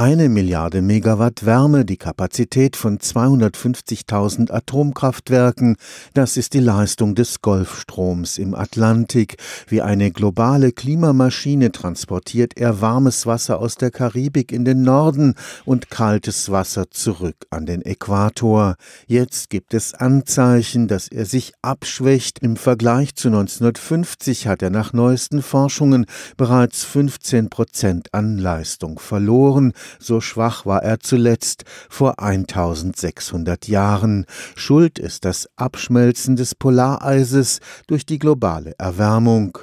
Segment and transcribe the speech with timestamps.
[0.00, 5.76] Eine Milliarde Megawatt Wärme, die Kapazität von 250.000 Atomkraftwerken,
[6.14, 9.36] das ist die Leistung des Golfstroms im Atlantik.
[9.68, 15.34] Wie eine globale Klimamaschine transportiert er warmes Wasser aus der Karibik in den Norden
[15.66, 18.76] und kaltes Wasser zurück an den Äquator.
[19.06, 22.38] Jetzt gibt es Anzeichen, dass er sich abschwächt.
[22.38, 26.06] Im Vergleich zu 1950 hat er nach neuesten Forschungen
[26.38, 34.26] bereits 15 Prozent an Leistung verloren so schwach war er zuletzt vor 1600 Jahren.
[34.56, 39.58] Schuld ist das Abschmelzen des Polareises durch die globale Erwärmung.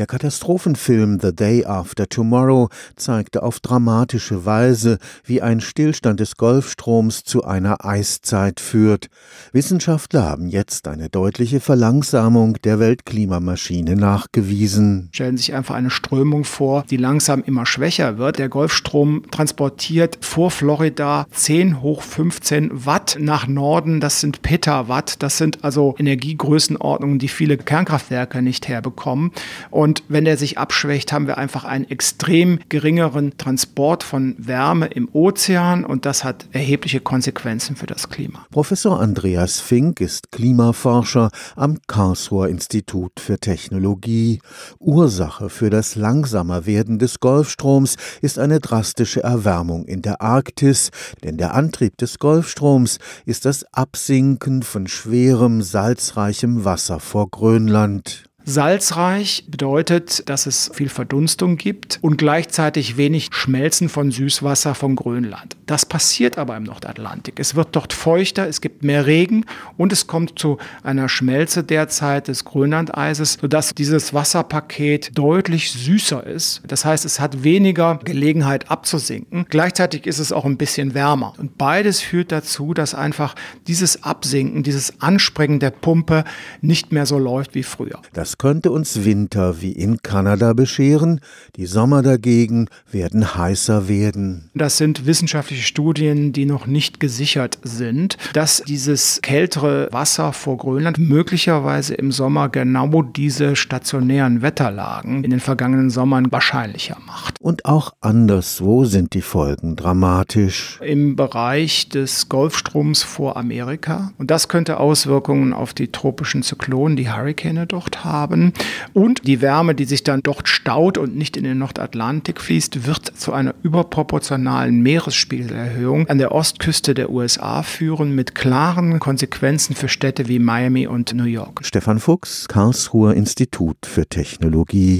[0.00, 7.22] Der Katastrophenfilm The Day After Tomorrow zeigte auf dramatische Weise, wie ein Stillstand des Golfstroms
[7.22, 9.08] zu einer Eiszeit führt.
[9.52, 15.10] Wissenschaftler haben jetzt eine deutliche Verlangsamung der Weltklimamaschine nachgewiesen.
[15.12, 18.38] Stellen sich einfach eine Strömung vor, die langsam immer schwächer wird.
[18.38, 24.00] Der Golfstrom transportiert vor Florida 10 hoch 15 Watt nach Norden.
[24.00, 25.22] Das sind Petawatt.
[25.22, 29.32] Das sind also Energiegrößenordnungen, die viele Kernkraftwerke nicht herbekommen.
[29.68, 35.08] Und wenn der sich abschwächt, haben wir einfach einen extrem geringeren Transport von Wärme im
[35.12, 38.46] Ozean und das hat erhebliche Konsequenzen für das Klima.
[38.50, 44.40] Professor Andreas Fink ist Klimaforscher am Karlsruher Institut für Technologie.
[44.78, 50.90] Ursache für das langsamer Werden des Golfstroms ist eine drastische Erwärmung in der Arktis,
[51.24, 58.29] denn der Antrieb des Golfstroms ist das Absinken von schwerem, salzreichem Wasser vor Grönland.
[58.50, 65.56] Salzreich bedeutet, dass es viel Verdunstung gibt und gleichzeitig wenig Schmelzen von Süßwasser von Grönland.
[65.66, 67.38] Das passiert aber im Nordatlantik.
[67.38, 72.28] Es wird dort feuchter, es gibt mehr Regen und es kommt zu einer Schmelze derzeit
[72.28, 76.62] des Grönlandeises, sodass dieses Wasserpaket deutlich süßer ist.
[76.66, 79.46] Das heißt, es hat weniger Gelegenheit abzusinken.
[79.48, 81.34] Gleichzeitig ist es auch ein bisschen wärmer.
[81.38, 83.34] Und beides führt dazu, dass einfach
[83.68, 86.24] dieses Absinken, dieses Anspringen der Pumpe
[86.60, 88.00] nicht mehr so läuft wie früher.
[88.12, 91.20] Das könnte uns Winter wie in Kanada bescheren,
[91.56, 94.48] die Sommer dagegen werden heißer werden.
[94.54, 100.96] Das sind wissenschaftliche Studien, die noch nicht gesichert sind, dass dieses kältere Wasser vor Grönland
[100.96, 107.34] möglicherweise im Sommer genau diese stationären Wetterlagen in den vergangenen Sommern wahrscheinlicher macht.
[107.40, 110.80] Und auch anderswo sind die Folgen dramatisch.
[110.82, 114.14] Im Bereich des Golfstroms vor Amerika.
[114.16, 118.52] Und das könnte Auswirkungen auf die tropischen Zyklonen, die Hurrikane dort haben haben.
[118.92, 123.06] Und die Wärme, die sich dann dort staut und nicht in den Nordatlantik fließt, wird
[123.18, 130.28] zu einer überproportionalen Meeresspiegelerhöhung an der Ostküste der USA führen, mit klaren Konsequenzen für Städte
[130.28, 131.60] wie Miami und New York.
[131.64, 134.98] Stefan Fuchs, Karlsruher Institut für Technologie.